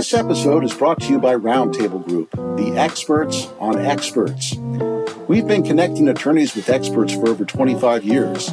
This 0.00 0.14
episode 0.14 0.64
is 0.64 0.72
brought 0.72 0.98
to 1.02 1.12
you 1.12 1.18
by 1.18 1.34
Roundtable 1.34 2.02
Group, 2.02 2.30
the 2.30 2.72
experts 2.74 3.48
on 3.58 3.78
experts. 3.78 4.56
We've 5.28 5.46
been 5.46 5.62
connecting 5.62 6.08
attorneys 6.08 6.56
with 6.56 6.70
experts 6.70 7.12
for 7.12 7.28
over 7.28 7.44
25 7.44 8.02
years. 8.02 8.48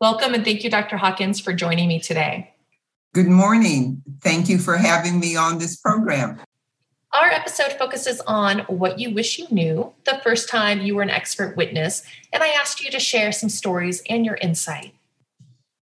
Welcome 0.00 0.32
and 0.32 0.46
thank 0.46 0.64
you, 0.64 0.70
Dr. 0.70 0.96
Hawkins, 0.96 1.40
for 1.40 1.52
joining 1.52 1.88
me 1.88 2.00
today. 2.00 2.54
Good 3.16 3.28
morning. 3.28 4.02
Thank 4.20 4.46
you 4.46 4.58
for 4.58 4.76
having 4.76 5.18
me 5.18 5.36
on 5.36 5.56
this 5.56 5.74
program. 5.74 6.38
Our 7.14 7.30
episode 7.30 7.72
focuses 7.78 8.20
on 8.26 8.58
what 8.68 8.98
you 8.98 9.14
wish 9.14 9.38
you 9.38 9.46
knew 9.50 9.94
the 10.04 10.20
first 10.22 10.50
time 10.50 10.82
you 10.82 10.94
were 10.94 11.00
an 11.00 11.08
expert 11.08 11.56
witness, 11.56 12.02
and 12.30 12.42
I 12.42 12.48
asked 12.48 12.84
you 12.84 12.90
to 12.90 13.00
share 13.00 13.32
some 13.32 13.48
stories 13.48 14.02
and 14.10 14.26
your 14.26 14.34
insight. 14.34 14.92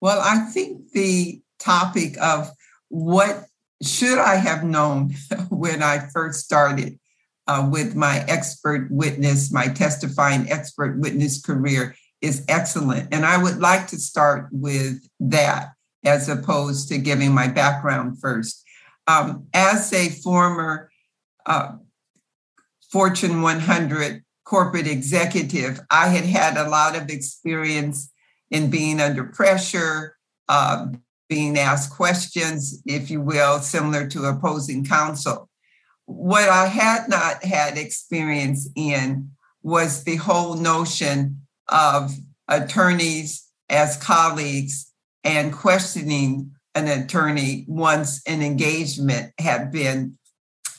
Well, 0.01 0.19
I 0.19 0.47
think 0.51 0.92
the 0.92 1.42
topic 1.59 2.16
of 2.23 2.51
what 2.88 3.45
should 3.83 4.19
I 4.19 4.37
have 4.37 4.64
known 4.64 5.12
when 5.50 5.83
I 5.83 5.98
first 5.98 6.42
started 6.42 6.98
uh, 7.47 7.69
with 7.70 7.95
my 7.95 8.25
expert 8.28 8.91
witness, 8.91 9.52
my 9.52 9.66
testifying 9.66 10.50
expert 10.50 10.98
witness 10.98 11.39
career 11.39 11.95
is 12.23 12.47
excellent. 12.48 13.12
And 13.12 13.27
I 13.27 13.42
would 13.42 13.59
like 13.59 13.89
to 13.89 13.98
start 13.98 14.48
with 14.52 15.06
that 15.20 15.73
as 16.05 16.29
opposed 16.29 16.89
to 16.89 16.99
giving 16.99 17.33
my 17.33 17.49
background 17.49 18.21
first. 18.21 18.65
Um, 19.06 19.47
as 19.53 19.93
a 19.93 20.09
former 20.09 20.91
uh, 21.47 21.73
Fortune 22.91 23.42
100 23.42 24.25
corporate 24.45 24.87
executive, 24.87 25.81
I 25.91 26.09
had 26.09 26.25
had 26.25 26.57
a 26.57 26.69
lot 26.69 26.97
of 26.97 27.09
experience 27.11 28.11
in 28.51 28.70
being 28.70 29.01
under 29.01 29.25
pressure, 29.25 30.17
uh, 30.48 30.87
being 31.29 31.59
asked 31.59 31.92
questions, 31.92 32.83
if 32.85 33.11
you 33.11 33.20
will, 33.20 33.61
similar 33.61 34.09
to 34.09 34.25
opposing 34.25 34.85
counsel. 34.85 35.48
What 36.07 36.48
I 36.48 36.67
had 36.67 37.09
not 37.09 37.45
had 37.45 37.79
experience 37.79 38.69
in 38.75 39.31
was 39.62 40.03
the 40.03 40.17
whole 40.17 40.55
notion 40.55 41.42
of 41.69 42.12
attorneys 42.48 43.48
as 43.69 43.97
colleagues 43.97 44.89
and 45.25 45.53
questioning 45.53 46.53
an 46.75 46.87
attorney 46.87 47.65
once 47.69 48.23
an 48.27 48.43
engagement 48.43 49.33
had 49.39 49.73
been 49.73 50.17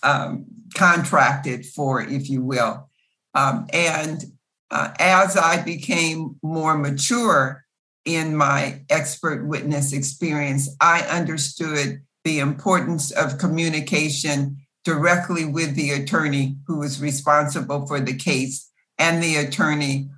um, 0.04 0.46
contracted 0.74 1.66
for, 1.66 2.02
if 2.02 2.30
you 2.30 2.42
will. 2.42 2.90
Um, 3.34 3.68
and 3.72 4.24
uh, 4.70 4.94
as 5.00 5.38
I 5.38 5.62
became 5.62 6.38
more 6.42 6.78
mature 6.78 7.66
in 8.06 8.36
my 8.36 8.82
expert 8.90 9.46
witness 9.46 9.94
experience, 9.94 10.70
I 10.80 11.02
understood 11.02 12.02
the 12.24 12.40
importance 12.40 13.12
of 13.12 13.38
communication 13.38 14.58
directly 14.84 15.46
with 15.46 15.76
the 15.76 15.92
attorney 15.92 16.58
who 16.66 16.80
was 16.80 17.02
responsible 17.02 17.86
for 17.86 18.00
the 18.00 18.16
case 18.16 18.70
and 18.98 19.22
the 19.22 19.36
attorney 19.36 20.10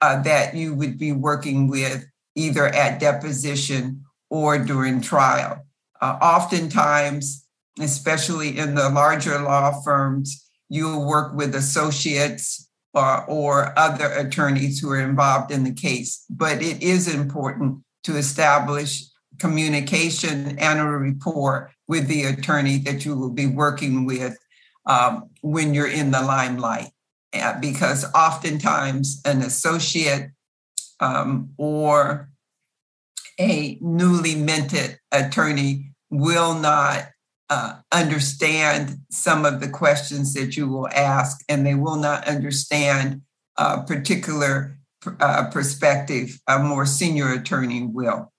uh, 0.00 0.22
that 0.22 0.54
you 0.54 0.74
would 0.74 0.98
be 0.98 1.12
working 1.12 1.68
with 1.68 2.06
either 2.38 2.66
at 2.66 3.00
deposition 3.00 4.04
or 4.30 4.58
during 4.58 5.00
trial. 5.00 5.66
Uh, 6.00 6.16
oftentimes, 6.22 7.44
especially 7.80 8.58
in 8.58 8.74
the 8.74 8.88
larger 8.88 9.38
law 9.40 9.80
firms, 9.82 10.48
you'll 10.68 11.06
work 11.06 11.34
with 11.34 11.54
associates 11.54 12.68
or, 12.94 13.24
or 13.24 13.78
other 13.78 14.10
attorneys 14.12 14.78
who 14.78 14.90
are 14.90 15.00
involved 15.00 15.50
in 15.50 15.64
the 15.64 15.72
case. 15.72 16.24
But 16.30 16.62
it 16.62 16.82
is 16.82 17.12
important 17.12 17.82
to 18.04 18.16
establish 18.16 19.04
communication 19.38 20.58
and 20.58 20.80
a 20.80 20.84
rapport 20.84 21.72
with 21.86 22.06
the 22.06 22.24
attorney 22.24 22.78
that 22.78 23.04
you 23.04 23.16
will 23.16 23.30
be 23.30 23.46
working 23.46 24.06
with 24.06 24.36
um, 24.86 25.30
when 25.42 25.74
you're 25.74 25.90
in 25.90 26.10
the 26.10 26.22
limelight. 26.22 26.90
Uh, 27.34 27.60
because 27.60 28.10
oftentimes 28.14 29.20
an 29.26 29.42
associate 29.42 30.30
um, 31.00 31.50
or 31.56 32.28
a 33.40 33.78
newly 33.80 34.34
minted 34.34 34.98
attorney 35.12 35.92
will 36.10 36.54
not 36.54 37.08
uh, 37.50 37.78
understand 37.92 38.98
some 39.10 39.44
of 39.44 39.60
the 39.60 39.68
questions 39.68 40.34
that 40.34 40.56
you 40.56 40.68
will 40.68 40.88
ask, 40.88 41.42
and 41.48 41.64
they 41.64 41.74
will 41.74 41.96
not 41.96 42.26
understand 42.26 43.22
a 43.56 43.82
particular 43.82 44.78
uh, 45.20 45.48
perspective 45.50 46.40
a 46.48 46.58
more 46.58 46.84
senior 46.84 47.32
attorney 47.32 47.84
will. 47.84 48.32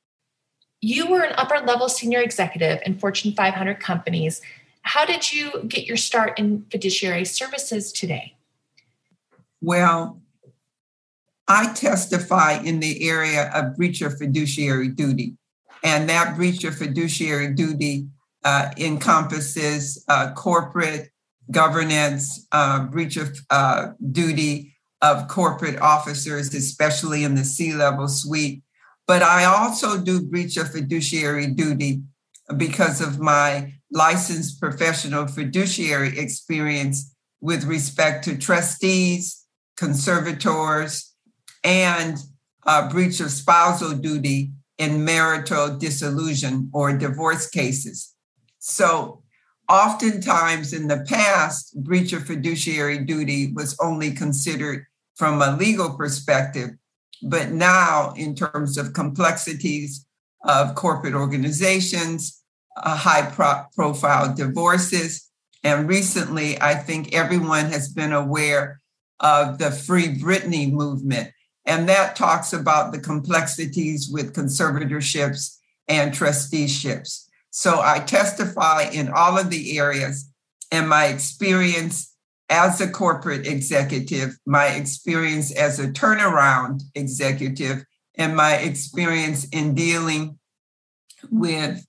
You 0.81 1.07
were 1.07 1.21
an 1.21 1.33
upper 1.37 1.65
level 1.65 1.89
senior 1.89 2.21
executive 2.21 2.79
in 2.85 2.97
Fortune 2.97 3.33
500 3.33 3.79
companies. 3.79 4.41
How 4.83 5.05
did 5.05 5.31
you 5.31 5.63
get 5.67 5.85
your 5.85 5.97
start 5.97 6.39
in 6.39 6.65
fiduciary 6.71 7.25
services 7.25 7.91
today? 7.91 8.35
Well, 9.61 10.21
I 11.49 11.73
testify 11.73 12.59
in 12.59 12.79
the 12.79 13.09
area 13.09 13.49
of 13.55 13.75
breach 13.75 14.01
of 14.03 14.17
fiduciary 14.19 14.89
duty, 14.89 15.35
and 15.83 16.07
that 16.07 16.35
breach 16.35 16.63
of 16.63 16.75
fiduciary 16.75 17.55
duty 17.55 18.07
uh, 18.45 18.69
encompasses 18.77 20.05
uh, 20.07 20.31
corporate 20.33 21.09
governance, 21.49 22.45
uh, 22.51 22.83
breach 22.83 23.17
of 23.17 23.35
uh, 23.49 23.87
duty 24.11 24.75
of 25.01 25.27
corporate 25.27 25.81
officers, 25.81 26.53
especially 26.53 27.23
in 27.23 27.33
the 27.33 27.43
C 27.43 27.73
level 27.73 28.07
suite. 28.07 28.61
But 29.07 29.23
I 29.23 29.45
also 29.45 29.97
do 29.99 30.21
breach 30.21 30.55
of 30.55 30.71
fiduciary 30.71 31.47
duty 31.47 32.03
because 32.57 33.01
of 33.01 33.19
my 33.19 33.73
licensed 33.91 34.59
professional 34.61 35.25
fiduciary 35.25 36.19
experience 36.19 37.15
with 37.41 37.63
respect 37.63 38.23
to 38.25 38.37
trustees, 38.37 39.45
conservators, 39.77 41.08
and 41.63 42.17
breach 42.91 43.19
of 43.19 43.31
spousal 43.31 43.91
duty 43.91 44.51
in 44.77 45.03
marital 45.03 45.77
dissolution 45.77 46.69
or 46.73 46.97
divorce 46.97 47.49
cases. 47.49 48.15
So, 48.59 49.23
oftentimes 49.69 50.73
in 50.73 50.87
the 50.87 51.05
past, 51.07 51.81
breach 51.83 52.13
of 52.13 52.25
fiduciary 52.25 52.99
duty 52.99 53.51
was 53.53 53.77
only 53.79 54.11
considered 54.11 54.85
from 55.15 55.41
a 55.41 55.55
legal 55.55 55.95
perspective. 55.97 56.71
But 57.21 57.51
now, 57.51 58.13
in 58.15 58.35
terms 58.35 58.77
of 58.77 58.93
complexities 58.93 60.05
of 60.45 60.75
corporate 60.75 61.13
organizations, 61.13 62.41
uh, 62.77 62.95
high 62.95 63.29
pro- 63.29 63.65
profile 63.75 64.33
divorces, 64.33 65.29
and 65.63 65.89
recently, 65.89 66.59
I 66.61 66.75
think 66.75 67.13
everyone 67.13 67.65
has 67.65 67.91
been 67.91 68.13
aware 68.13 68.79
of 69.19 69.57
the 69.57 69.71
Free 69.71 70.07
Britney 70.07 70.71
movement. 70.71 71.31
And 71.69 71.87
that 71.87 72.15
talks 72.15 72.51
about 72.51 72.91
the 72.91 72.99
complexities 72.99 74.09
with 74.11 74.33
conservatorships 74.33 75.57
and 75.87 76.11
trusteeships. 76.11 77.29
So 77.51 77.79
I 77.79 77.99
testify 77.99 78.89
in 78.91 79.09
all 79.09 79.37
of 79.37 79.51
the 79.51 79.77
areas 79.77 80.31
and 80.71 80.89
my 80.89 81.05
experience 81.05 82.15
as 82.49 82.81
a 82.81 82.89
corporate 82.89 83.45
executive, 83.45 84.35
my 84.47 84.69
experience 84.69 85.51
as 85.51 85.79
a 85.79 85.89
turnaround 85.89 86.81
executive, 86.95 87.85
and 88.15 88.35
my 88.35 88.55
experience 88.55 89.47
in 89.49 89.75
dealing 89.75 90.39
with 91.29 91.85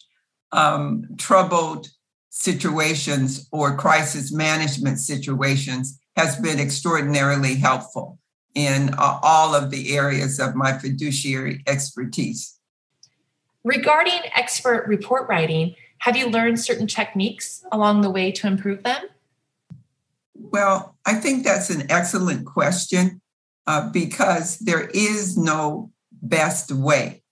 um, 0.52 1.06
troubled 1.16 1.88
situations 2.28 3.48
or 3.50 3.78
crisis 3.78 4.30
management 4.30 4.98
situations 4.98 5.98
has 6.16 6.36
been 6.36 6.60
extraordinarily 6.60 7.54
helpful 7.54 8.18
in 8.54 8.94
uh, 8.94 9.18
all 9.22 9.54
of 9.54 9.70
the 9.70 9.96
areas 9.96 10.40
of 10.40 10.54
my 10.54 10.76
fiduciary 10.76 11.62
expertise. 11.66 12.58
Regarding 13.64 14.20
expert 14.34 14.86
report 14.86 15.28
writing, 15.28 15.74
have 15.98 16.16
you 16.16 16.28
learned 16.28 16.58
certain 16.58 16.86
techniques 16.86 17.62
along 17.70 18.00
the 18.00 18.10
way 18.10 18.32
to 18.32 18.46
improve 18.46 18.82
them? 18.82 19.02
Well, 20.34 20.96
I 21.04 21.14
think 21.14 21.44
that's 21.44 21.70
an 21.70 21.90
excellent 21.90 22.46
question 22.46 23.20
uh, 23.66 23.90
because 23.90 24.58
there 24.58 24.88
is 24.94 25.36
no 25.36 25.92
best 26.22 26.72
way. 26.72 27.22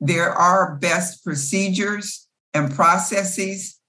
There 0.00 0.30
are 0.30 0.76
best 0.76 1.24
procedures 1.24 2.28
and 2.54 2.72
processes. 2.72 3.80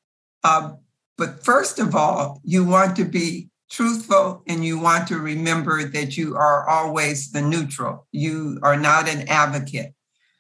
Uh, 0.44 0.74
but 1.18 1.44
first 1.44 1.80
of 1.80 1.96
all, 1.96 2.42
you 2.44 2.64
want 2.64 2.96
to 2.96 3.06
be 3.06 3.49
truthful 3.70 4.44
and 4.48 4.66
you 4.66 4.80
want 4.80 5.08
to 5.08 5.18
remember 5.18 5.84
that 5.84 6.18
you 6.18 6.36
are 6.36 6.68
always 6.68 7.32
the 7.32 7.42
neutral. 7.42 8.08
You 8.12 8.60
are 8.64 8.78
not 8.78 9.08
an 9.08 9.28
advocate. 9.28 9.94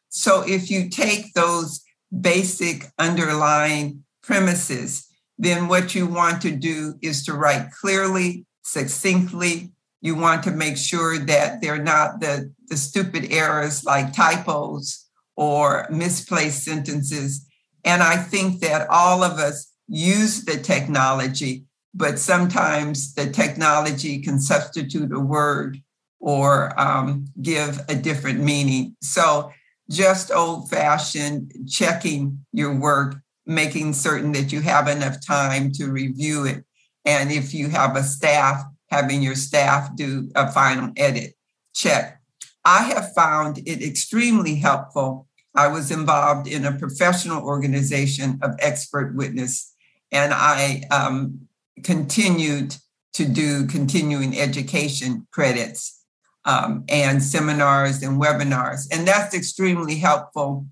So 0.10 0.44
if 0.48 0.72
you 0.72 0.90
take 0.90 1.34
those 1.34 1.82
basic 2.20 2.88
underlying 2.98 4.04
premises, 4.24 5.08
then 5.38 5.68
what 5.68 5.96
you 5.96 6.08
want 6.08 6.42
to 6.42 6.52
do 6.52 6.96
is 7.02 7.24
to 7.26 7.34
write 7.34 7.72
clearly, 7.72 8.46
succinctly. 8.64 9.72
You 10.02 10.16
want 10.16 10.44
to 10.44 10.52
make 10.52 10.78
sure 10.78 11.18
that 11.18 11.62
they're 11.62 11.82
not 11.82 12.20
the, 12.20 12.54
the 12.68 12.78
stupid 12.78 13.32
errors 13.32 13.86
like 13.86 14.14
typos 14.14 15.06
or 15.36 15.88
misplaced 15.90 16.64
sentences. 16.64 17.46
And 17.86 18.02
I 18.02 18.18
think 18.18 18.60
that 18.62 18.90
all 18.90 19.24
of 19.24 19.40
us 19.40 19.72
use 19.88 20.46
the 20.46 20.58
technology, 20.58 21.66
but 21.94 22.20
sometimes 22.20 23.14
the 23.14 23.30
technology 23.30 24.22
can 24.22 24.40
substitute 24.40 25.12
a 25.12 25.20
word 25.20 25.82
or 26.20 26.80
um, 26.80 27.26
give 27.42 27.82
a 27.90 27.96
different 27.96 28.40
meaning. 28.40 28.96
So 29.02 29.52
just 29.90 30.32
old 30.32 30.70
fashioned 30.70 31.52
checking 31.68 32.46
your 32.52 32.78
work, 32.78 33.16
making 33.46 33.94
certain 33.94 34.32
that 34.34 34.52
you 34.52 34.62
have 34.62 34.88
enough 34.88 35.26
time 35.26 35.72
to 35.74 35.92
review 35.92 36.46
it. 36.46 36.64
And 37.06 37.32
if 37.32 37.54
you 37.54 37.70
have 37.70 37.96
a 37.96 38.04
staff, 38.04 38.64
having 38.90 39.22
your 39.22 39.36
staff 39.36 39.96
do 39.96 40.30
a 40.36 40.52
final 40.52 40.92
edit 40.98 41.34
check. 41.74 42.20
I 42.66 42.84
have 42.84 43.14
found 43.14 43.60
it 43.60 43.82
extremely 43.82 44.56
helpful. 44.56 45.28
I 45.56 45.68
was 45.68 45.92
involved 45.92 46.48
in 46.48 46.66
a 46.66 46.78
professional 46.78 47.44
organization 47.44 48.40
of 48.42 48.56
expert 48.60 49.16
witness, 49.16 49.74
and 50.12 50.34
I 50.34 50.84
um, 50.92 51.48
continued 51.84 52.76
to 53.14 53.26
do 53.26 53.68
continuing 53.68 54.38
education 54.38 55.28
credits 55.32 56.04
um, 56.46 56.84
and 56.88 57.22
seminars 57.22 58.02
and 58.02 58.22
webinars. 58.22 58.88
And 58.92 59.08
that's 59.08 59.36
extremely 59.36 59.96
helpful 59.96 60.66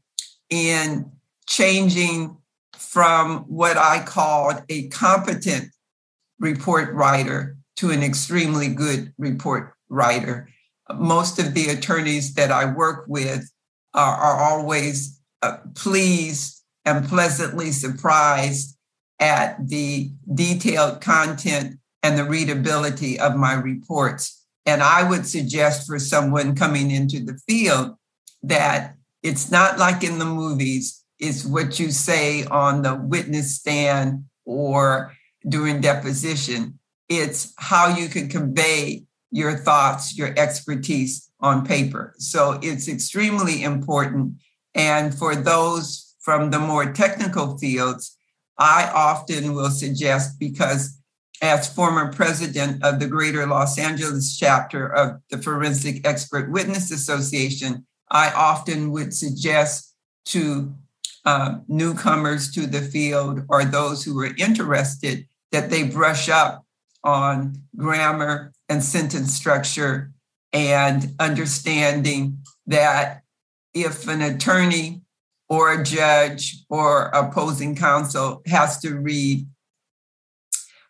in 0.49 1.11
changing 1.47 2.37
from 2.77 3.39
what 3.47 3.77
I 3.77 4.03
called 4.03 4.63
a 4.69 4.87
competent 4.89 5.69
report 6.39 6.93
writer 6.93 7.57
to 7.77 7.91
an 7.91 8.03
extremely 8.03 8.69
good 8.69 9.13
report 9.17 9.73
writer. 9.89 10.49
Most 10.93 11.39
of 11.39 11.53
the 11.53 11.69
attorneys 11.69 12.33
that 12.35 12.51
I 12.51 12.65
work 12.65 13.05
with 13.07 13.51
are, 13.93 14.15
are 14.15 14.51
always 14.51 15.19
uh, 15.41 15.57
pleased 15.75 16.63
and 16.85 17.07
pleasantly 17.07 17.71
surprised 17.71 18.76
at 19.19 19.67
the 19.67 20.11
detailed 20.33 21.01
content 21.01 21.79
and 22.03 22.17
the 22.17 22.23
readability 22.23 23.19
of 23.19 23.35
my 23.35 23.53
reports. 23.53 24.45
And 24.65 24.83
I 24.83 25.07
would 25.07 25.25
suggest 25.25 25.87
for 25.87 25.97
someone 25.97 26.55
coming 26.55 26.91
into 26.91 27.23
the 27.23 27.39
field 27.47 27.95
that 28.43 28.95
it's 29.23 29.49
not 29.49 29.79
like 29.79 30.03
in 30.03 30.19
the 30.19 30.25
movies, 30.25 31.03
it's 31.19 31.45
what 31.45 31.79
you 31.79 31.91
say 31.91 32.43
on 32.45 32.81
the 32.81 32.95
witness 32.95 33.55
stand 33.55 34.25
or 34.45 35.13
during 35.47 35.81
deposition. 35.81 36.79
It's 37.09 37.53
how 37.57 37.95
you 37.95 38.09
can 38.09 38.29
convey 38.29 39.05
your 39.31 39.57
thoughts, 39.57 40.17
your 40.17 40.33
expertise 40.37 41.29
on 41.39 41.65
paper. 41.65 42.13
So 42.17 42.59
it's 42.61 42.87
extremely 42.87 43.63
important. 43.63 44.35
And 44.75 45.13
for 45.13 45.35
those 45.35 46.15
from 46.19 46.51
the 46.51 46.59
more 46.59 46.91
technical 46.91 47.57
fields, 47.57 48.17
I 48.57 48.89
often 48.93 49.53
will 49.53 49.69
suggest 49.69 50.39
because 50.39 50.97
as 51.41 51.71
former 51.71 52.11
president 52.11 52.83
of 52.83 52.99
the 52.99 53.07
Greater 53.07 53.45
Los 53.45 53.77
Angeles 53.77 54.37
chapter 54.37 54.87
of 54.87 55.21
the 55.29 55.37
Forensic 55.37 56.05
Expert 56.07 56.51
Witness 56.51 56.91
Association, 56.91 57.85
I 58.09 58.31
often 58.31 58.91
would 58.91 59.13
suggest 59.13 59.93
to 60.25 60.73
uh, 61.25 61.59
newcomers 61.67 62.51
to 62.51 62.65
the 62.65 62.81
field 62.81 63.41
or 63.49 63.65
those 63.65 64.03
who 64.03 64.19
are 64.21 64.35
interested 64.37 65.27
that 65.51 65.69
they 65.69 65.83
brush 65.83 66.29
up 66.29 66.65
on 67.03 67.55
grammar 67.75 68.53
and 68.69 68.83
sentence 68.83 69.33
structure 69.33 70.11
and 70.53 71.13
understanding 71.19 72.39
that 72.65 73.21
if 73.73 74.07
an 74.07 74.21
attorney 74.21 75.01
or 75.49 75.73
a 75.73 75.83
judge 75.83 76.63
or 76.69 77.07
opposing 77.13 77.75
counsel 77.75 78.41
has 78.45 78.79
to 78.79 78.95
read 78.95 79.47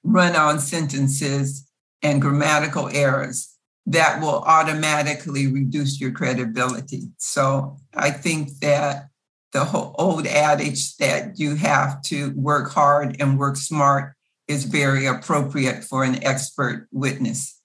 run 0.03 0.35
on 0.35 0.59
sentences 0.59 1.69
and 2.01 2.21
grammatical 2.21 2.87
errors 2.89 3.57
that 3.85 4.21
will 4.21 4.41
automatically 4.45 5.47
reduce 5.47 5.99
your 5.99 6.11
credibility. 6.11 7.09
So 7.17 7.77
I 7.93 8.11
think 8.11 8.59
that 8.59 9.09
the 9.53 9.65
whole 9.65 9.95
old 9.97 10.27
adage 10.27 10.97
that 10.97 11.39
you 11.39 11.55
have 11.55 12.01
to 12.03 12.31
work 12.31 12.71
hard 12.71 13.15
and 13.19 13.39
work 13.39 13.55
smart 13.55 14.13
is 14.47 14.65
very 14.65 15.05
appropriate 15.05 15.83
for 15.83 16.03
an 16.03 16.23
expert 16.23 16.87
witness. 16.91 17.59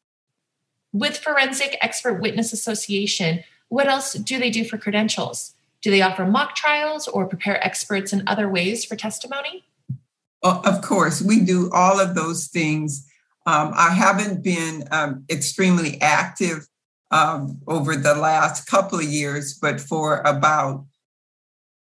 With 0.93 1.19
Forensic 1.19 1.77
Expert 1.81 2.21
Witness 2.21 2.53
Association, 2.53 3.45
what 3.69 3.89
else 3.89 4.13
do 4.13 4.39
they 4.39 4.51
do 4.51 4.65
for 4.65 4.79
credentials? 4.79 5.55
Do 5.83 5.91
they 5.91 6.03
offer 6.03 6.25
mock 6.25 6.55
trials 6.55 7.09
or 7.09 7.27
prepare 7.27 7.65
experts 7.65 8.13
in 8.13 8.23
other 8.27 8.49
ways 8.49 8.85
for 8.85 8.97
testimony? 8.97 9.65
of 10.43 10.83
course, 10.83 11.23
we 11.23 11.41
do 11.41 11.71
all 11.73 12.01
of 12.01 12.15
those 12.15 12.49
things. 12.49 13.07
Um, 13.47 13.73
I 13.75 13.91
haven't 13.91 14.43
been 14.43 14.85
um, 14.91 15.25
extremely 15.31 16.01
active 16.01 16.67
um, 17.13 17.61
over 17.67 17.95
the 17.95 18.15
last 18.15 18.67
couple 18.67 18.99
of 18.99 19.05
years, 19.05 19.55
but 19.55 19.81
for 19.81 20.21
about 20.21 20.87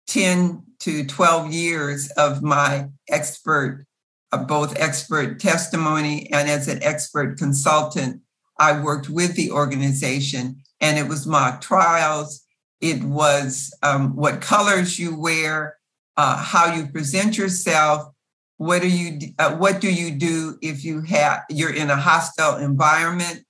10 0.08 0.62
to 0.80 1.04
12 1.04 1.52
years 1.52 2.10
of 2.12 2.42
my 2.42 2.88
expert, 3.08 3.86
uh, 4.32 4.38
both 4.38 4.78
expert 4.78 5.38
testimony 5.38 6.30
and 6.32 6.48
as 6.48 6.68
an 6.68 6.82
expert 6.82 7.38
consultant, 7.38 8.22
I 8.58 8.80
worked 8.80 9.08
with 9.08 9.34
the 9.36 9.50
organization 9.50 10.62
and 10.80 10.98
it 10.98 11.08
was 11.08 11.26
mock 11.26 11.60
trials. 11.60 12.44
It 12.80 13.02
was 13.02 13.74
um, 13.82 14.14
what 14.14 14.40
colors 14.40 14.98
you 14.98 15.18
wear, 15.18 15.76
uh, 16.16 16.36
how 16.36 16.74
you 16.74 16.86
present 16.86 17.36
yourself, 17.36 18.12
what 18.58 18.82
do 18.82 18.88
you 18.88 19.32
uh, 19.38 19.54
what 19.54 19.80
do 19.80 19.92
you 19.92 20.10
do 20.10 20.58
if 20.60 20.84
you 20.84 21.00
have 21.02 21.44
you're 21.48 21.72
in 21.72 21.90
a 21.90 21.96
hostile 21.96 22.56
environment? 22.56 23.44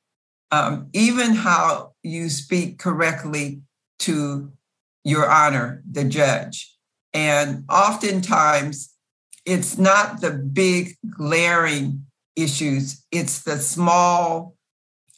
Um, 0.51 0.89
even 0.93 1.35
how 1.35 1.93
you 2.03 2.29
speak 2.29 2.79
correctly 2.79 3.63
to 4.01 4.53
your 5.05 5.31
honor 5.31 5.83
the 5.91 6.05
judge. 6.05 6.75
And 7.15 7.65
oftentimes 7.71 8.95
it's 9.47 9.79
not 9.79 10.21
the 10.21 10.31
big 10.31 10.97
glaring 11.11 12.05
issues 12.37 13.05
it's 13.11 13.43
the 13.43 13.59
small 13.59 14.55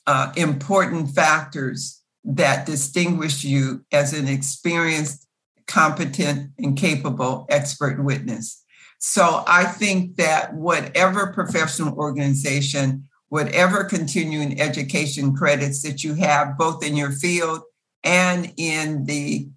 uh, 0.06 0.32
important 0.36 1.10
factors 1.10 1.99
that 2.24 2.66
distinguish 2.66 3.44
you 3.44 3.84
as 3.92 4.12
an 4.12 4.28
experienced 4.28 5.26
competent 5.66 6.50
and 6.58 6.76
capable 6.76 7.46
expert 7.48 8.02
witness 8.02 8.60
so 9.00 9.42
I 9.46 9.64
think 9.64 10.16
that 10.16 10.52
whatever 10.54 11.32
professional 11.32 11.94
organization, 11.94 13.08
whatever 13.30 13.84
continuing 13.84 14.60
education 14.60 15.34
credits 15.34 15.82
that 15.82 16.04
you 16.04 16.14
have, 16.14 16.58
both 16.58 16.84
in 16.84 16.96
your 16.96 17.10
field 17.10 17.62
and 18.04 18.52
in 18.58 19.06
the 19.06 19.48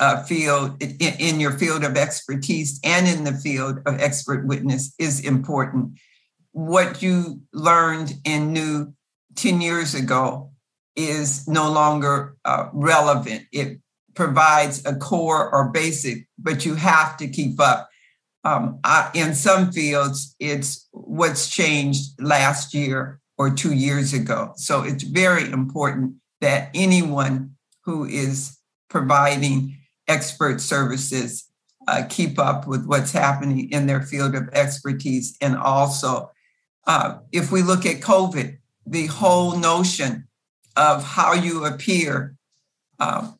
uh, 0.00 0.22
field, 0.22 0.82
in, 0.82 0.96
in 0.98 1.40
your 1.40 1.52
field 1.52 1.84
of 1.84 1.98
expertise 1.98 2.80
and 2.82 3.06
in 3.06 3.24
the 3.24 3.34
field 3.34 3.80
of 3.84 4.00
expert 4.00 4.46
witness, 4.46 4.94
is 4.98 5.20
important. 5.20 5.98
What 6.52 7.02
you 7.02 7.42
learned 7.52 8.14
and 8.24 8.54
knew 8.54 8.94
10 9.34 9.60
years 9.60 9.94
ago 9.94 10.52
is 10.96 11.46
no 11.46 11.70
longer 11.70 12.36
uh, 12.44 12.68
relevant. 12.72 13.44
It 13.52 13.78
provides 14.14 14.84
a 14.86 14.96
core 14.96 15.52
or 15.54 15.70
basic, 15.70 16.26
but 16.38 16.64
you 16.64 16.74
have 16.74 17.16
to 17.18 17.28
keep 17.28 17.60
up 17.60 17.88
um, 18.46 18.78
I, 18.84 19.10
in 19.12 19.34
some 19.34 19.72
fields, 19.72 20.36
it's 20.38 20.88
what's 20.92 21.48
changed 21.48 22.22
last 22.22 22.74
year 22.74 23.20
or 23.36 23.50
two 23.50 23.74
years 23.74 24.12
ago. 24.12 24.52
So 24.54 24.84
it's 24.84 25.02
very 25.02 25.50
important 25.50 26.14
that 26.40 26.70
anyone 26.72 27.56
who 27.84 28.04
is 28.04 28.56
providing 28.88 29.76
expert 30.06 30.60
services 30.60 31.44
uh, 31.88 32.04
keep 32.08 32.38
up 32.38 32.68
with 32.68 32.86
what's 32.86 33.10
happening 33.10 33.68
in 33.70 33.88
their 33.88 34.02
field 34.02 34.36
of 34.36 34.48
expertise. 34.52 35.36
And 35.40 35.56
also, 35.56 36.30
uh, 36.86 37.18
if 37.32 37.50
we 37.50 37.62
look 37.62 37.84
at 37.84 38.00
COVID, 38.00 38.58
the 38.86 39.06
whole 39.06 39.56
notion 39.58 40.25
of 40.76 41.04
how 41.04 41.32
you 41.32 41.64
appear 41.64 42.36
uh, 42.98 43.30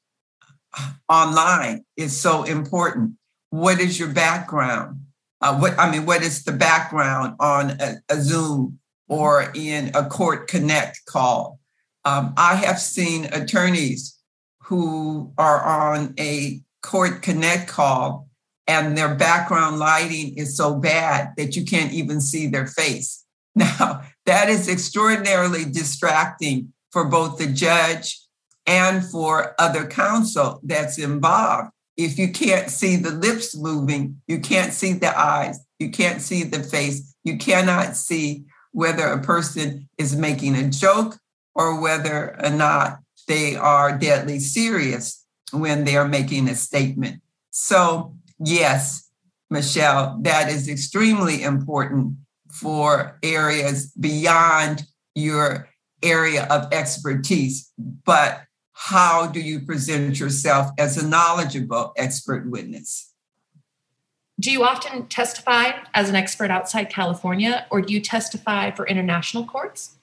online 1.08 1.84
is 1.96 2.18
so 2.18 2.44
important 2.44 3.12
what 3.50 3.80
is 3.80 3.98
your 3.98 4.08
background? 4.08 5.00
Uh, 5.40 5.56
what 5.58 5.78
I 5.78 5.90
mean, 5.90 6.06
what 6.06 6.22
is 6.22 6.44
the 6.44 6.52
background 6.52 7.36
on 7.38 7.70
a, 7.80 7.96
a 8.08 8.20
Zoom 8.20 8.78
or 9.08 9.52
in 9.54 9.94
a 9.94 10.04
court 10.04 10.48
connect 10.48 11.04
call? 11.06 11.60
Um, 12.04 12.34
I 12.36 12.54
have 12.56 12.78
seen 12.78 13.26
attorneys 13.26 14.18
who 14.62 15.32
are 15.38 15.62
on 15.62 16.14
a 16.18 16.60
court 16.82 17.22
connect 17.22 17.68
call 17.68 18.28
and 18.66 18.96
their 18.96 19.14
background 19.14 19.78
lighting 19.78 20.36
is 20.36 20.56
so 20.56 20.74
bad 20.74 21.32
that 21.36 21.56
you 21.56 21.64
can't 21.64 21.92
even 21.92 22.20
see 22.20 22.46
their 22.46 22.66
face. 22.66 23.22
Now, 23.56 24.02
that 24.26 24.50
is 24.50 24.68
extraordinarily 24.68 25.64
distracting 25.64 26.74
for 26.96 27.04
both 27.04 27.36
the 27.36 27.46
judge 27.46 28.22
and 28.64 29.04
for 29.04 29.54
other 29.58 29.86
counsel 29.86 30.58
that's 30.62 30.98
involved. 30.98 31.68
If 31.98 32.18
you 32.18 32.32
can't 32.32 32.70
see 32.70 32.96
the 32.96 33.10
lips 33.10 33.54
moving, 33.54 34.22
you 34.26 34.40
can't 34.40 34.72
see 34.72 34.94
the 34.94 35.14
eyes, 35.14 35.60
you 35.78 35.90
can't 35.90 36.22
see 36.22 36.42
the 36.42 36.62
face, 36.62 37.14
you 37.22 37.36
cannot 37.36 37.96
see 37.96 38.46
whether 38.72 39.08
a 39.08 39.20
person 39.20 39.90
is 39.98 40.16
making 40.16 40.56
a 40.56 40.70
joke 40.70 41.18
or 41.54 41.82
whether 41.82 42.42
or 42.42 42.48
not 42.48 43.00
they 43.28 43.56
are 43.56 43.98
deadly 43.98 44.38
serious 44.38 45.22
when 45.52 45.84
they 45.84 45.98
are 45.98 46.08
making 46.08 46.48
a 46.48 46.54
statement. 46.54 47.20
So, 47.50 48.14
yes, 48.38 49.10
Michelle, 49.50 50.16
that 50.22 50.48
is 50.50 50.66
extremely 50.66 51.42
important 51.42 52.14
for 52.50 53.18
areas 53.22 53.92
beyond 54.00 54.86
your 55.14 55.68
area 56.06 56.46
of 56.50 56.72
expertise. 56.72 57.72
But 57.78 58.42
how 58.72 59.26
do 59.26 59.40
you 59.40 59.60
present 59.60 60.20
yourself 60.20 60.70
as 60.78 60.96
a 60.96 61.06
knowledgeable 61.06 61.92
expert 61.96 62.48
witness? 62.48 63.12
Do 64.38 64.50
you 64.50 64.64
often 64.64 65.06
testify 65.06 65.72
as 65.94 66.10
an 66.10 66.14
expert 66.14 66.50
outside 66.50 66.90
California, 66.90 67.66
or 67.70 67.80
do 67.80 67.94
you 67.94 68.00
testify 68.00 68.70
for 68.70 68.86
international 68.86 69.44
courts? 69.44 69.96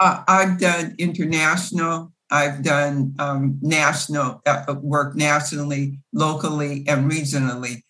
Uh, 0.00 0.24
I've 0.26 0.58
done 0.58 0.94
international, 0.96 2.12
I've 2.30 2.62
done 2.62 3.14
um, 3.18 3.58
national 3.60 4.40
uh, 4.46 4.74
work 4.80 5.14
nationally, 5.14 5.98
locally, 6.14 6.84
and 6.88 7.10
regionally. 7.10 7.82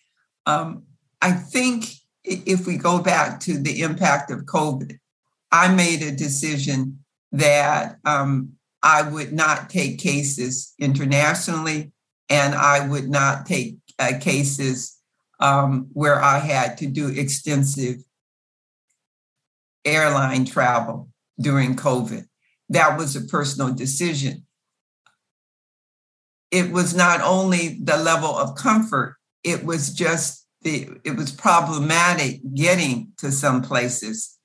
Um, 0.45 0.83
I 1.21 1.31
think 1.31 1.85
if 2.25 2.67
we 2.67 2.75
go 2.75 2.99
back 3.01 3.39
to 3.41 3.57
the 3.57 3.81
impact 3.81 4.29
of 4.29 4.39
COVID, 4.39 4.97
I 5.53 5.73
made 5.73 6.01
a 6.01 6.11
decision 6.11 6.99
that 7.31 7.97
um, 8.05 8.53
I 8.83 9.03
would 9.03 9.31
not 9.31 9.69
take 9.69 9.99
cases 9.99 10.73
internationally, 10.79 11.91
and 12.29 12.55
I 12.55 12.87
would 12.87 13.09
not 13.09 13.45
take 13.45 13.77
uh, 13.99 14.13
cases 14.19 14.97
um, 15.39 15.89
where 15.93 16.21
I 16.21 16.39
had 16.39 16.77
to 16.79 16.87
do 16.87 17.07
extensive 17.07 17.97
airline 19.85 20.45
travel 20.45 21.09
during 21.39 21.75
COVID. 21.75 22.25
That 22.69 22.97
was 22.97 23.15
a 23.15 23.21
personal 23.21 23.73
decision. 23.73 24.45
It 26.51 26.71
was 26.71 26.95
not 26.95 27.21
only 27.21 27.79
the 27.81 27.97
level 27.97 28.29
of 28.29 28.55
comfort, 28.55 29.15
it 29.43 29.63
was 29.65 29.93
just 29.93 30.45
the, 30.61 30.89
it 31.03 31.15
was 31.15 31.31
problematic 31.31 32.41
getting 32.53 33.13
to 33.17 33.31
some 33.31 33.61
places. 33.61 34.37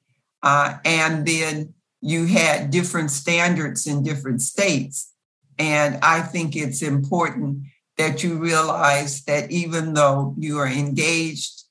Uh, 0.42 0.78
and 0.84 1.26
then 1.26 1.74
you 2.06 2.26
had 2.26 2.70
different 2.70 3.10
standards 3.10 3.84
in 3.84 4.04
different 4.04 4.40
states. 4.40 5.12
And 5.58 5.98
I 6.02 6.20
think 6.20 6.54
it's 6.54 6.80
important 6.80 7.64
that 7.96 8.22
you 8.22 8.38
realize 8.38 9.24
that 9.24 9.50
even 9.50 9.94
though 9.94 10.32
you 10.38 10.58
are 10.58 10.68
engaged 10.68 11.64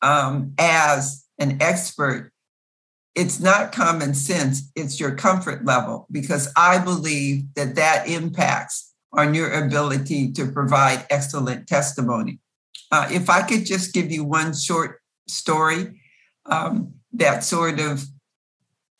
um, 0.00 0.54
as 0.56 1.26
an 1.40 1.60
expert, 1.60 2.30
it's 3.16 3.40
not 3.40 3.72
common 3.72 4.14
sense, 4.14 4.70
it's 4.76 5.00
your 5.00 5.16
comfort 5.16 5.64
level, 5.64 6.06
because 6.12 6.52
I 6.56 6.78
believe 6.78 7.52
that 7.56 7.74
that 7.74 8.08
impacts 8.08 8.94
on 9.12 9.34
your 9.34 9.50
ability 9.50 10.30
to 10.32 10.46
provide 10.52 11.06
excellent 11.10 11.66
testimony. 11.66 12.38
Uh, 12.92 13.08
if 13.10 13.28
I 13.28 13.42
could 13.42 13.66
just 13.66 13.92
give 13.92 14.12
you 14.12 14.22
one 14.22 14.54
short 14.54 15.00
story 15.26 16.00
um, 16.46 16.94
that 17.14 17.42
sort 17.42 17.80
of 17.80 18.04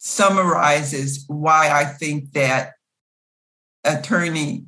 summarizes 0.04 1.24
why 1.28 1.70
I 1.70 1.84
think 1.84 2.32
that 2.32 2.72
attorney 3.84 4.64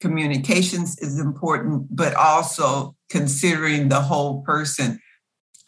communications 0.00 0.98
is 0.98 1.20
important, 1.20 1.94
but 1.94 2.14
also 2.14 2.96
considering 3.10 3.90
the 3.90 4.00
whole 4.00 4.40
person. 4.42 4.98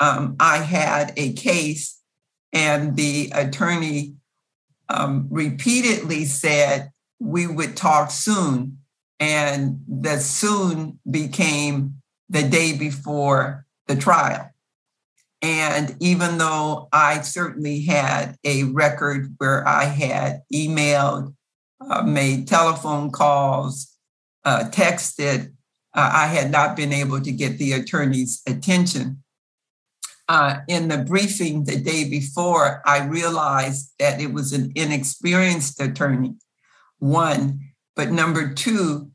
Um, 0.00 0.36
I 0.40 0.58
had 0.58 1.12
a 1.18 1.34
case, 1.34 2.00
and 2.54 2.96
the 2.96 3.30
attorney 3.34 4.14
um, 4.88 5.28
repeatedly 5.30 6.24
said 6.24 6.92
we 7.20 7.46
would 7.46 7.76
talk 7.76 8.10
soon, 8.10 8.78
and 9.20 9.80
the 9.86 10.18
soon 10.18 10.98
became 11.08 11.96
the 12.30 12.42
day 12.42 12.74
before 12.76 13.66
the 13.86 13.96
trial. 13.96 14.51
And 15.42 15.96
even 15.98 16.38
though 16.38 16.88
I 16.92 17.20
certainly 17.22 17.82
had 17.82 18.36
a 18.44 18.62
record 18.62 19.34
where 19.38 19.66
I 19.66 19.84
had 19.84 20.42
emailed, 20.54 21.34
uh, 21.80 22.02
made 22.02 22.46
telephone 22.46 23.10
calls, 23.10 23.92
uh, 24.44 24.70
texted, 24.70 25.52
uh, 25.94 26.10
I 26.14 26.26
had 26.26 26.52
not 26.52 26.76
been 26.76 26.92
able 26.92 27.20
to 27.20 27.32
get 27.32 27.58
the 27.58 27.72
attorney's 27.72 28.40
attention. 28.46 29.24
Uh, 30.28 30.60
in 30.68 30.86
the 30.86 30.98
briefing 30.98 31.64
the 31.64 31.76
day 31.76 32.08
before, 32.08 32.80
I 32.86 33.04
realized 33.04 33.92
that 33.98 34.20
it 34.20 34.32
was 34.32 34.52
an 34.52 34.72
inexperienced 34.76 35.80
attorney, 35.80 36.36
one. 36.98 37.72
But 37.96 38.12
number 38.12 38.54
two, 38.54 39.10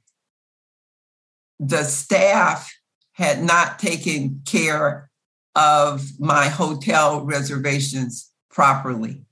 the 1.60 1.84
staff 1.84 2.72
had 3.14 3.42
not 3.42 3.80
taken 3.80 4.42
care 4.46 5.07
of 5.58 6.20
my 6.20 6.46
hotel 6.46 7.26
reservations 7.26 8.32
properly. 8.52 9.26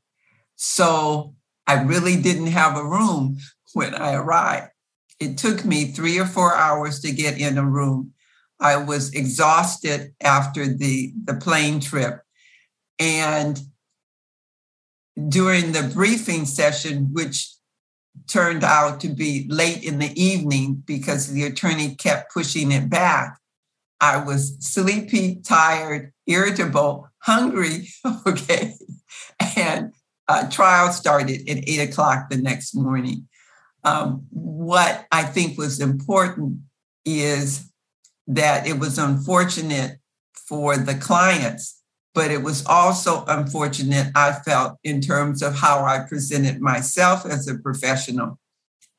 So 0.55 1.36
I 1.67 1.84
really 1.84 2.20
didn't 2.20 2.48
have 2.48 2.75
a 2.75 2.84
room 2.84 3.38
when 3.74 3.94
I 3.94 4.15
arrived. 4.15 4.72
It 5.20 5.38
took 5.38 5.63
me 5.63 5.86
three 5.86 6.17
or 6.17 6.25
four 6.25 6.55
hours 6.55 7.00
to 7.01 7.12
get 7.12 7.39
in 7.39 7.60
a 7.60 7.63
room. 7.63 8.13
I 8.60 8.77
was 8.77 9.13
exhausted 9.13 10.15
after 10.20 10.65
the, 10.65 11.13
the 11.25 11.36
plane 11.36 11.79
trip. 11.79 12.22
And 12.98 13.60
during 15.29 15.74
the 15.74 15.91
briefing 15.94 16.46
session, 16.46 17.10
which 17.12 17.53
turned 18.27 18.63
out 18.63 19.00
to 19.01 19.10
be 19.10 19.46
late 19.50 19.84
in 19.84 20.00
the 20.00 20.12
evening 20.20 20.82
because 20.86 21.27
the 21.27 21.44
attorney 21.44 21.94
kept 21.96 22.34
pushing 22.34 22.72
it 22.72 22.89
back, 22.89 23.38
I 24.05 24.24
was 24.24 24.55
sleepy, 24.59 25.41
tired, 25.43 26.13
irritable, 26.27 27.09
hungry. 27.19 27.88
Okay. 28.27 28.74
And 29.57 29.93
uh, 30.27 30.50
trial 30.50 30.91
started 30.91 31.50
at 31.50 31.67
eight 31.67 31.89
o'clock 31.89 32.29
the 32.29 32.38
next 32.38 32.74
morning. 32.75 33.27
Um, 33.83 34.25
what 34.29 35.05
I 35.12 35.24
think 35.24 35.57
was 35.57 35.79
important 35.79 36.59
is 37.03 37.69
that 38.27 38.67
it 38.67 38.79
was 38.79 38.97
unfortunate 38.97 39.97
for 40.33 40.77
the 40.77 40.95
clients, 40.95 41.81
but 42.13 42.31
it 42.31 42.43
was 42.43 42.65
also 42.65 43.25
unfortunate, 43.27 44.12
I 44.15 44.33
felt, 44.33 44.77
in 44.83 45.01
terms 45.01 45.41
of 45.41 45.55
how 45.55 45.83
I 45.83 46.00
presented 46.07 46.62
myself 46.62 47.25
as 47.25 47.47
a 47.47 47.57
professional. 47.57 48.39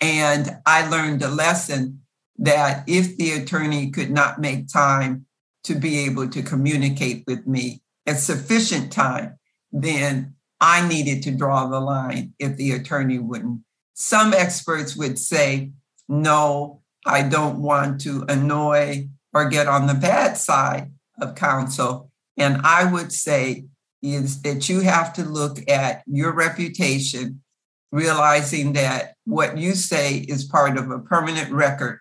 And 0.01 0.59
I 0.67 0.89
learned 0.89 1.23
a 1.23 1.29
lesson 1.29 2.06
that 2.39 2.85
if 2.87 3.17
the 3.17 3.33
attorney 3.33 3.91
could 3.91 4.11
not 4.11 4.41
make 4.41 4.69
time 4.69 5.27
to 5.65 5.75
be 5.75 6.01
able 6.01 6.29
to 6.29 6.43
communicate 6.43 7.25
with 7.27 7.47
me 7.47 7.83
at 8.07 8.19
sufficient 8.19 8.93
time, 8.93 9.39
then 9.73 10.35
I 10.61 10.87
needed 10.87 11.23
to 11.25 11.31
draw 11.33 11.67
the 11.67 11.81
line 11.81 12.35
if 12.39 12.57
the 12.57 12.73
attorney 12.73 13.19
wouldn't 13.19 13.61
some 13.97 14.35
experts 14.35 14.95
would 14.95 15.19
say, 15.19 15.73
no, 16.07 16.83
I 17.07 17.23
don't 17.23 17.63
want 17.63 18.03
to 18.03 18.27
annoy 18.29 19.09
or 19.33 19.49
get 19.49 19.67
on 19.67 19.87
the 19.87 19.95
bad 19.95 20.37
side 20.37 20.93
of 21.21 21.35
counsel. 21.35 22.11
And 22.37 22.61
I 22.63 22.85
would 22.85 23.11
say 23.11 23.65
is 24.03 24.43
that 24.43 24.69
you 24.69 24.81
have 24.81 25.15
to 25.15 25.25
look 25.25 25.59
at 25.69 26.03
your 26.07 26.33
reputation, 26.33 27.43
realizing 27.91 28.75
that 28.75 29.15
what 29.25 29.57
you 29.57 29.75
say 29.75 30.19
is 30.19 30.45
part 30.45 30.77
of 30.77 30.91
a 30.91 30.99
permanent 30.99 31.51
record. 31.51 32.01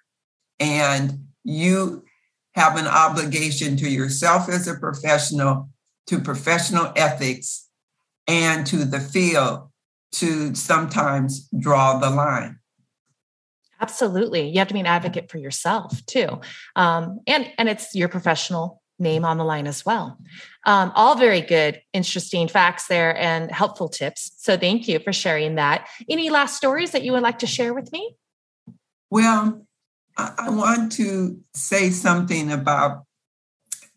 And 0.59 1.27
you 1.43 2.03
have 2.55 2.77
an 2.77 2.87
obligation 2.87 3.75
to 3.77 3.89
yourself 3.89 4.49
as 4.49 4.67
a 4.67 4.75
professional, 4.75 5.69
to 6.07 6.19
professional 6.19 6.93
ethics, 6.95 7.67
and 8.27 8.65
to 8.67 8.85
the 8.85 8.99
field 8.99 9.69
to 10.13 10.55
sometimes 10.55 11.49
draw 11.59 11.99
the 11.99 12.09
line. 12.09 12.59
Absolutely. 13.81 14.49
You 14.49 14.59
have 14.59 14.69
to 14.69 14.73
be 14.73 14.79
an 14.79 14.85
advocate 14.85 15.29
for 15.29 15.37
yourself 15.37 16.05
too. 16.05 16.39
Um, 16.75 17.19
and, 17.27 17.51
and 17.57 17.67
it's 17.67 17.93
your 17.93 18.07
professional 18.07 18.81
name 18.97 19.25
on 19.25 19.37
the 19.37 19.43
line 19.43 19.67
as 19.67 19.85
well. 19.85 20.17
Um, 20.65 20.93
all 20.95 21.17
very 21.17 21.41
good, 21.41 21.81
interesting 21.91 22.47
facts 22.47 22.87
there 22.87 23.17
and 23.17 23.51
helpful 23.51 23.89
tips. 23.89 24.31
So 24.37 24.57
thank 24.57 24.87
you 24.87 24.99
for 24.99 25.11
sharing 25.11 25.55
that. 25.55 25.89
Any 26.09 26.29
last 26.29 26.55
stories 26.55 26.91
that 26.91 27.03
you 27.03 27.11
would 27.11 27.21
like 27.21 27.39
to 27.39 27.47
share 27.47 27.73
with 27.73 27.91
me? 27.91 28.15
Well, 29.09 29.67
I, 30.17 30.49
want 30.49 30.91
to 30.93 31.39
say 31.53 31.89
something 31.89 32.51
about 32.51 33.03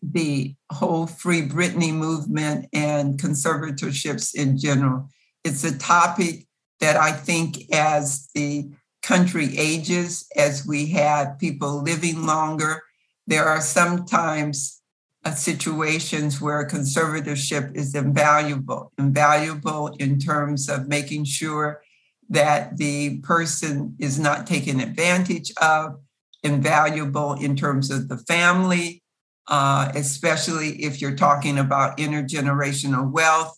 the 0.01 0.55
whole 0.71 1.07
Free 1.07 1.41
Britney 1.41 1.93
movement 1.93 2.67
and 2.73 3.19
conservatorships 3.19 4.35
in 4.35 4.57
general. 4.57 5.09
It's 5.43 5.63
a 5.63 5.77
topic 5.77 6.45
that 6.79 6.95
I 6.97 7.11
think 7.11 7.73
as 7.73 8.29
the 8.33 8.69
country 9.01 9.57
ages, 9.57 10.27
as 10.35 10.65
we 10.65 10.87
have 10.87 11.39
people 11.39 11.81
living 11.81 12.25
longer, 12.25 12.83
there 13.27 13.45
are 13.45 13.61
sometimes 13.61 14.81
uh, 15.25 15.31
situations 15.31 16.39
where 16.41 16.67
conservatorship 16.67 17.75
is 17.75 17.95
invaluable, 17.95 18.91
invaluable 18.97 19.87
in 19.99 20.19
terms 20.19 20.69
of 20.69 20.87
making 20.87 21.25
sure 21.25 21.81
that 22.29 22.77
the 22.77 23.19
person 23.19 23.95
is 23.99 24.19
not 24.19 24.47
taken 24.47 24.79
advantage 24.79 25.51
of, 25.61 25.99
invaluable 26.43 27.33
in 27.33 27.55
terms 27.55 27.91
of 27.91 28.07
the 28.07 28.17
family, 28.17 29.03
uh, 29.47 29.91
especially 29.95 30.83
if 30.83 31.01
you're 31.01 31.15
talking 31.15 31.57
about 31.57 31.97
intergenerational 31.97 33.11
wealth 33.11 33.57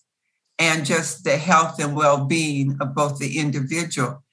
and 0.58 0.86
just 0.86 1.24
the 1.24 1.38
health 1.38 1.80
and 1.80 1.96
well 1.96 2.26
being 2.26 2.78
of 2.80 2.94
both 2.96 3.20
the 3.20 3.38
individual. 3.40 4.24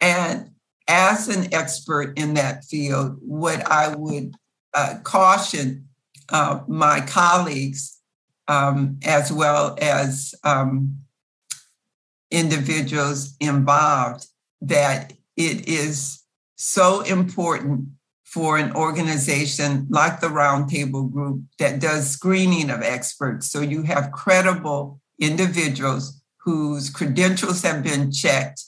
And 0.00 0.50
as 0.88 1.28
an 1.28 1.52
expert 1.54 2.18
in 2.18 2.34
that 2.34 2.64
field, 2.64 3.16
what 3.20 3.70
I 3.70 3.94
would 3.94 4.34
uh, 4.74 4.98
caution 5.02 5.88
uh, 6.30 6.60
my 6.66 7.00
colleagues, 7.00 8.00
um, 8.48 8.98
as 9.04 9.32
well 9.32 9.76
as 9.80 10.34
um, 10.44 10.98
individuals 12.30 13.36
involved, 13.40 14.26
that 14.60 15.12
it 15.36 15.68
is 15.68 16.23
so 16.56 17.00
important 17.02 17.88
for 18.24 18.58
an 18.58 18.74
organization 18.74 19.86
like 19.90 20.20
the 20.20 20.26
Roundtable 20.26 21.10
Group 21.10 21.42
that 21.58 21.80
does 21.80 22.10
screening 22.10 22.70
of 22.70 22.82
experts. 22.82 23.50
So 23.50 23.60
you 23.60 23.82
have 23.82 24.12
credible 24.12 25.00
individuals 25.20 26.20
whose 26.38 26.90
credentials 26.90 27.62
have 27.62 27.82
been 27.82 28.10
checked, 28.10 28.64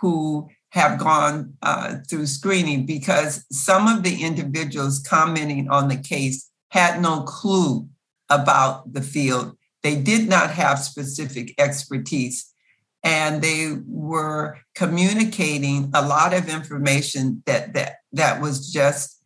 who 0.00 0.48
have 0.70 0.98
gone 0.98 1.54
uh, 1.62 1.96
through 2.08 2.26
screening, 2.26 2.86
because 2.86 3.44
some 3.50 3.86
of 3.86 4.02
the 4.02 4.22
individuals 4.22 4.98
commenting 4.98 5.68
on 5.68 5.88
the 5.88 5.96
case 5.96 6.50
had 6.70 7.00
no 7.00 7.22
clue 7.22 7.88
about 8.28 8.92
the 8.92 9.02
field. 9.02 9.56
They 9.82 9.96
did 9.96 10.28
not 10.28 10.50
have 10.50 10.80
specific 10.80 11.54
expertise 11.58 12.52
and 13.06 13.40
they 13.40 13.72
were 13.86 14.58
communicating 14.74 15.92
a 15.94 16.06
lot 16.06 16.34
of 16.34 16.48
information 16.48 17.42
that 17.46 17.72
that 17.74 17.98
that 18.12 18.42
was 18.42 18.72
just 18.72 19.22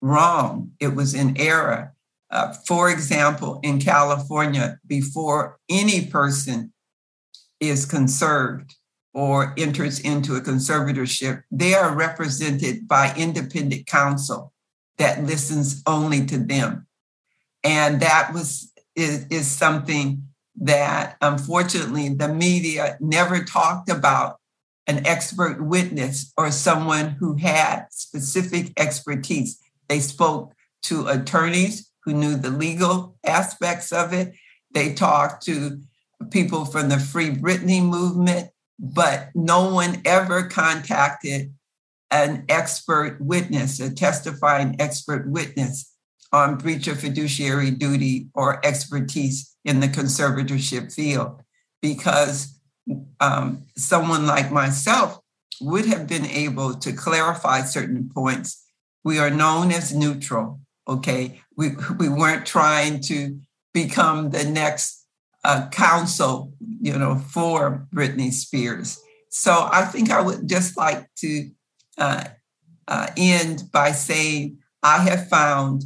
wrong. 0.00 0.72
It 0.80 0.96
was 0.96 1.14
in 1.14 1.36
error. 1.38 1.94
Uh, 2.30 2.52
for 2.66 2.90
example, 2.90 3.60
in 3.62 3.78
California, 3.78 4.78
before 4.86 5.58
any 5.68 6.06
person 6.06 6.72
is 7.60 7.86
conserved 7.86 8.74
or 9.14 9.54
enters 9.56 10.00
into 10.00 10.34
a 10.34 10.40
conservatorship, 10.40 11.42
they 11.50 11.74
are 11.74 11.94
represented 11.94 12.88
by 12.88 13.14
independent 13.16 13.86
counsel 13.86 14.52
that 14.96 15.22
listens 15.22 15.82
only 15.86 16.26
to 16.26 16.38
them. 16.38 16.86
And 17.62 18.00
that 18.00 18.32
was 18.32 18.72
is, 18.96 19.26
is 19.30 19.46
something 19.46 20.26
that 20.60 21.16
unfortunately 21.20 22.08
the 22.10 22.28
media 22.28 22.96
never 23.00 23.44
talked 23.44 23.88
about 23.88 24.36
an 24.86 25.06
expert 25.06 25.64
witness 25.64 26.32
or 26.36 26.50
someone 26.50 27.10
who 27.10 27.36
had 27.36 27.86
specific 27.90 28.72
expertise. 28.78 29.58
They 29.88 30.00
spoke 30.00 30.54
to 30.84 31.06
attorneys 31.06 31.90
who 32.04 32.12
knew 32.12 32.36
the 32.36 32.50
legal 32.50 33.16
aspects 33.24 33.92
of 33.92 34.12
it. 34.12 34.34
They 34.72 34.92
talked 34.92 35.44
to 35.46 35.80
people 36.30 36.64
from 36.64 36.88
the 36.88 36.98
Free 36.98 37.30
Britney 37.30 37.82
movement, 37.82 38.50
but 38.78 39.30
no 39.34 39.72
one 39.72 40.02
ever 40.04 40.48
contacted 40.48 41.54
an 42.10 42.44
expert 42.48 43.20
witness, 43.20 43.80
a 43.80 43.94
testifying 43.94 44.76
expert 44.78 45.28
witness 45.28 45.91
on 46.32 46.56
breach 46.56 46.88
of 46.88 47.00
fiduciary 47.00 47.70
duty 47.70 48.28
or 48.34 48.64
expertise 48.64 49.54
in 49.64 49.80
the 49.80 49.88
conservatorship 49.88 50.92
field 50.92 51.42
because 51.80 52.58
um, 53.20 53.64
someone 53.76 54.26
like 54.26 54.50
myself 54.50 55.20
would 55.60 55.86
have 55.86 56.06
been 56.06 56.26
able 56.26 56.74
to 56.74 56.92
clarify 56.92 57.60
certain 57.62 58.10
points. 58.12 58.64
We 59.04 59.18
are 59.18 59.30
known 59.30 59.70
as 59.72 59.94
neutral, 59.94 60.60
okay? 60.88 61.40
We, 61.56 61.70
we 61.98 62.08
weren't 62.08 62.46
trying 62.46 63.00
to 63.02 63.38
become 63.74 64.30
the 64.30 64.44
next 64.44 65.06
uh, 65.44 65.68
counsel, 65.70 66.52
you 66.80 66.98
know, 66.98 67.16
for 67.16 67.86
Britney 67.94 68.32
Spears. 68.32 69.00
So 69.28 69.68
I 69.70 69.84
think 69.84 70.10
I 70.10 70.20
would 70.20 70.48
just 70.48 70.76
like 70.76 71.08
to 71.16 71.50
uh, 71.98 72.24
uh, 72.88 73.06
end 73.16 73.64
by 73.72 73.92
saying 73.92 74.58
I 74.82 74.98
have 74.98 75.28
found 75.28 75.84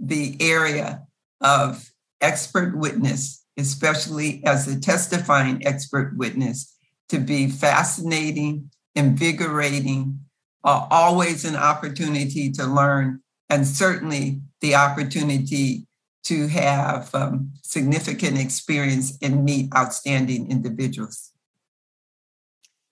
the 0.00 0.36
area 0.40 1.02
of 1.40 1.90
expert 2.20 2.76
witness, 2.76 3.44
especially 3.56 4.42
as 4.44 4.66
a 4.66 4.80
testifying 4.80 5.66
expert 5.66 6.16
witness, 6.16 6.76
to 7.08 7.18
be 7.18 7.48
fascinating, 7.48 8.70
invigorating, 8.94 10.20
uh, 10.64 10.86
always 10.90 11.44
an 11.44 11.56
opportunity 11.56 12.50
to 12.52 12.66
learn, 12.66 13.20
and 13.48 13.66
certainly 13.66 14.40
the 14.60 14.74
opportunity 14.74 15.86
to 16.22 16.48
have 16.48 17.14
um, 17.14 17.50
significant 17.62 18.38
experience 18.38 19.16
and 19.22 19.44
meet 19.44 19.74
outstanding 19.74 20.50
individuals. 20.50 21.32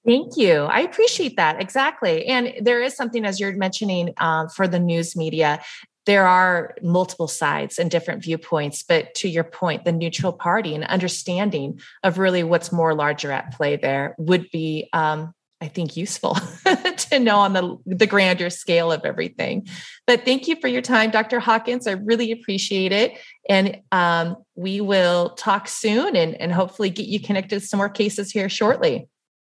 Thank 0.07 0.39
you. 0.39 0.63
I 0.63 0.81
appreciate 0.81 1.37
that. 1.37 1.61
Exactly. 1.61 2.25
And 2.27 2.55
there 2.63 2.81
is 2.81 2.97
something, 2.97 3.27
as 3.27 3.39
you're 3.39 3.55
mentioning, 3.55 4.15
uh, 4.17 4.49
for 4.49 4.67
the 4.67 4.79
news 4.79 5.15
media, 5.15 5.61
there 6.09 6.27
are 6.27 6.75
multiple 6.83 7.29
sides 7.29 7.79
and 7.79 7.91
different 7.91 8.25
viewpoints 8.25 8.83
but 8.83 9.15
to 9.15 9.29
your 9.29 9.45
point 9.45 9.85
the 9.85 9.93
neutral 9.93 10.33
party 10.33 10.75
and 10.75 10.83
understanding 10.85 11.79
of 12.03 12.19
really 12.19 12.43
what's 12.43 12.73
more 12.73 12.95
larger 12.95 13.31
at 13.31 13.53
play 13.53 13.77
there 13.77 14.17
would 14.19 14.51
be 14.51 14.89
um, 14.93 15.33
i 15.61 15.69
think 15.69 15.97
useful 15.97 16.37
to 17.11 17.19
know 17.19 17.39
on 17.39 17.53
the 17.53 17.77
the 17.87 18.07
grander 18.07 18.51
scale 18.51 18.93
of 18.93 19.05
everything. 19.05 19.67
But 20.07 20.25
thank 20.25 20.49
you 20.49 20.57
for 20.57 20.69
your 20.69 20.83
time 20.83 21.11
dr 21.11 21.39
hawkins. 21.41 21.87
I 21.87 21.93
really 21.93 22.33
appreciate 22.33 22.93
it. 22.93 23.19
And 23.49 23.81
um, 23.93 24.37
we 24.55 24.81
will 24.81 25.31
talk 25.31 25.69
soon 25.69 26.17
and, 26.17 26.35
and 26.41 26.53
hopefully 26.53 26.91
get 26.91 27.07
you 27.07 27.21
connected 27.21 27.61
to 27.61 27.67
some 27.67 27.79
more 27.79 27.89
cases 27.89 28.31
here 28.31 28.49
shortly. 28.49 29.09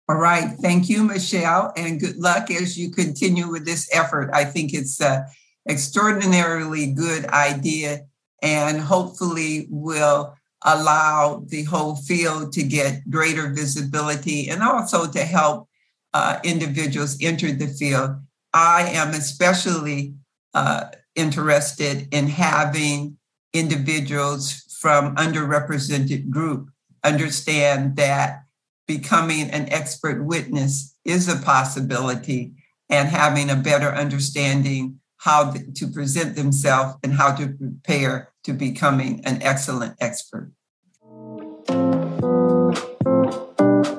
All 0.09 0.17
right. 0.17 0.49
Thank 0.61 0.89
you 0.89 1.03
michelle 1.03 1.71
and 1.77 1.99
good 1.99 2.17
luck 2.17 2.51
as 2.51 2.77
you 2.77 2.91
continue 2.91 3.49
with 3.49 3.65
this 3.65 3.89
effort. 3.93 4.29
I 4.33 4.45
think 4.45 4.73
it's 4.73 4.99
uh, 4.99 5.21
extraordinarily 5.67 6.91
good 6.93 7.25
idea 7.27 8.05
and 8.41 8.79
hopefully 8.79 9.67
will 9.69 10.35
allow 10.63 11.43
the 11.47 11.63
whole 11.63 11.95
field 11.95 12.53
to 12.53 12.63
get 12.63 13.09
greater 13.09 13.49
visibility 13.49 14.49
and 14.49 14.61
also 14.61 15.09
to 15.09 15.23
help 15.23 15.67
uh, 16.13 16.39
individuals 16.43 17.17
enter 17.21 17.51
the 17.51 17.67
field. 17.67 18.11
I 18.53 18.89
am 18.89 19.09
especially 19.09 20.13
uh, 20.53 20.85
interested 21.15 22.07
in 22.13 22.27
having 22.27 23.17
individuals 23.53 24.77
from 24.79 25.15
underrepresented 25.15 26.29
group 26.29 26.69
understand 27.03 27.95
that 27.97 28.43
becoming 28.87 29.49
an 29.49 29.71
expert 29.71 30.23
witness 30.23 30.95
is 31.05 31.27
a 31.27 31.41
possibility 31.41 32.53
and 32.89 33.07
having 33.07 33.49
a 33.49 33.55
better 33.55 33.89
understanding 33.89 34.99
how 35.23 35.53
to 35.75 35.87
present 35.87 36.35
themselves 36.35 36.95
and 37.01 37.13
how 37.13 37.33
to 37.33 37.47
prepare 37.47 38.29
to 38.43 38.51
becoming 38.51 39.21
an 39.23 39.41
excellent 39.41 39.95
expert. 40.01 40.51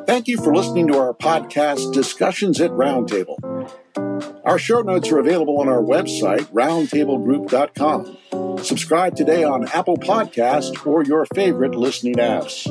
Thank 0.07 0.29
you 0.29 0.37
for 0.37 0.55
listening 0.55 0.89
to 0.89 0.99
our 0.99 1.15
podcast, 1.15 1.95
Discussions 1.95 2.61
at 2.61 2.71
Roundtable. 2.73 3.39
Our 4.45 4.59
show 4.59 4.83
notes 4.83 5.11
are 5.11 5.19
available 5.19 5.59
on 5.61 5.69
our 5.69 5.83
website, 5.83 6.45
roundtablegroup.com. 6.53 8.59
Subscribe 8.63 9.17
today 9.17 9.45
on 9.45 9.67
Apple 9.69 9.97
Podcast 9.97 10.87
or 10.87 11.05
your 11.05 11.25
favorite 11.35 11.75
listening 11.75 12.17
apps. 12.17 12.69